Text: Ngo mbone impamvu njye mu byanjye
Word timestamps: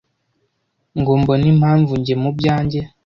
Ngo 0.99 1.11
mbone 1.21 1.45
impamvu 1.53 1.93
njye 1.99 2.15
mu 2.21 2.29
byanjye 2.37 2.79